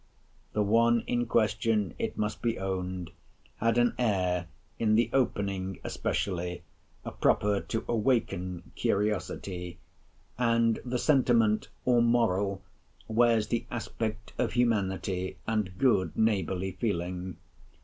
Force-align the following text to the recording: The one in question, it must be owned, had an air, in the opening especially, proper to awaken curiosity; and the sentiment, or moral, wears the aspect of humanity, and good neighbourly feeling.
The 0.53 0.63
one 0.63 1.01
in 1.05 1.27
question, 1.27 1.93
it 1.99 2.17
must 2.17 2.41
be 2.41 2.57
owned, 2.57 3.11
had 3.57 3.77
an 3.77 3.93
air, 3.99 4.47
in 4.79 4.95
the 4.95 5.11
opening 5.13 5.79
especially, 5.83 6.63
proper 7.19 7.59
to 7.61 7.85
awaken 7.87 8.71
curiosity; 8.73 9.77
and 10.39 10.79
the 10.83 10.97
sentiment, 10.97 11.67
or 11.85 12.01
moral, 12.01 12.63
wears 13.07 13.49
the 13.49 13.67
aspect 13.69 14.33
of 14.39 14.53
humanity, 14.53 15.37
and 15.45 15.77
good 15.77 16.17
neighbourly 16.17 16.71
feeling. 16.71 17.37